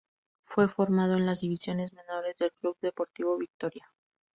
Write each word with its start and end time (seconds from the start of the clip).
Fue 0.45 0.67
formado 0.67 1.13
en 1.13 1.27
las 1.27 1.41
divisiones 1.41 1.93
menores 1.93 2.35
del 2.39 2.51
Club 2.53 2.75
Deportivo 2.81 3.37
Victoria. 3.37 3.85